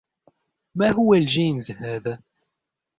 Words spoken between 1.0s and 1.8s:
الجينز